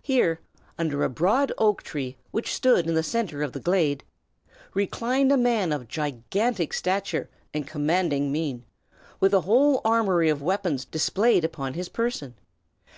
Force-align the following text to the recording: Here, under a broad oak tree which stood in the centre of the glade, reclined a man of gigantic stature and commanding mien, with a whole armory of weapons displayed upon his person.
Here, 0.00 0.40
under 0.78 1.04
a 1.04 1.10
broad 1.10 1.52
oak 1.58 1.82
tree 1.82 2.16
which 2.30 2.54
stood 2.54 2.86
in 2.86 2.94
the 2.94 3.02
centre 3.02 3.42
of 3.42 3.52
the 3.52 3.60
glade, 3.60 4.04
reclined 4.72 5.30
a 5.30 5.36
man 5.36 5.70
of 5.70 5.86
gigantic 5.86 6.72
stature 6.72 7.28
and 7.52 7.66
commanding 7.66 8.32
mien, 8.32 8.64
with 9.20 9.34
a 9.34 9.42
whole 9.42 9.82
armory 9.84 10.30
of 10.30 10.40
weapons 10.40 10.86
displayed 10.86 11.44
upon 11.44 11.74
his 11.74 11.90
person. 11.90 12.36